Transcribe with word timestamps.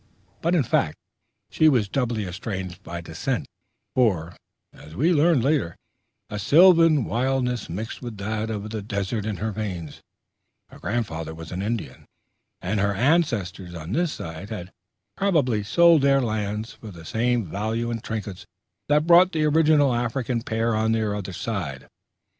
But 0.41 0.55
in 0.55 0.63
fact, 0.63 0.97
she 1.51 1.69
was 1.69 1.87
doubly 1.87 2.25
estranged 2.25 2.81
by 2.81 3.01
descent; 3.01 3.45
for, 3.93 4.35
as 4.73 4.95
we 4.95 5.13
learned 5.13 5.43
later, 5.43 5.75
a 6.27 6.39
sylvan 6.39 7.05
wildness 7.05 7.69
mixed 7.69 8.01
with 8.01 8.17
that 8.17 8.49
of 8.49 8.71
the 8.71 8.81
desert 8.81 9.27
in 9.27 9.37
her 9.37 9.51
veins: 9.51 10.01
her 10.69 10.79
grandfather 10.79 11.35
was 11.35 11.51
an 11.51 11.61
Indian, 11.61 12.07
and 12.63 12.79
her 12.79 12.95
ancestors 12.95 13.75
on 13.75 13.91
this 13.91 14.11
side 14.13 14.49
had 14.49 14.71
probably 15.17 15.61
sold 15.61 16.01
their 16.01 16.19
lands 16.19 16.73
for 16.73 16.89
the 16.89 17.05
same 17.05 17.45
value 17.45 17.91
in 17.91 17.99
trinkets 18.01 18.47
that 18.89 19.05
bought 19.05 19.33
the 19.33 19.43
original 19.45 19.93
African 19.93 20.41
pair 20.41 20.75
on 20.75 20.93
the 20.93 21.15
other 21.15 21.31
side. 21.31 21.85